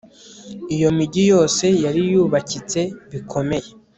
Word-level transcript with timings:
iyo 0.75 0.89
mijyi 0.97 1.23
yose 1.33 1.65
yari 1.83 2.01
yubakitse 2.11 2.79
bikomeye 3.11 3.69